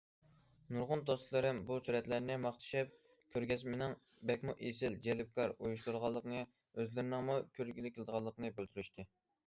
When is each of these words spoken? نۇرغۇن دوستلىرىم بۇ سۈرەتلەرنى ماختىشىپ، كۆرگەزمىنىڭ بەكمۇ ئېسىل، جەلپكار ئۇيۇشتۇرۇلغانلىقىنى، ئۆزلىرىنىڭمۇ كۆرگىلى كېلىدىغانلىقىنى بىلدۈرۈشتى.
نۇرغۇن 0.75 1.03
دوستلىرىم 1.09 1.59
بۇ 1.67 1.77
سۈرەتلەرنى 1.87 2.37
ماختىشىپ، 2.45 2.97
كۆرگەزمىنىڭ 3.35 3.95
بەكمۇ 4.31 4.57
ئېسىل، 4.69 4.99
جەلپكار 5.09 5.57
ئۇيۇشتۇرۇلغانلىقىنى، 5.59 6.45
ئۆزلىرىنىڭمۇ 6.45 7.41
كۆرگىلى 7.59 7.97
كېلىدىغانلىقىنى 7.99 8.55
بىلدۈرۈشتى. 8.59 9.11